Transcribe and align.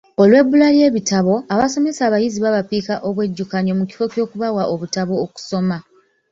Olw'ebbula 0.21 0.67
ly'ebitabo, 0.75 1.33
abasomesa 1.53 2.01
abayizi 2.05 2.37
babapiika 2.45 2.93
obwejjukanyo 3.07 3.73
mu 3.79 3.85
kifo 3.89 4.05
ky'okubawa 4.11 4.63
obutabo 4.73 5.13
okusoma! 5.25 5.77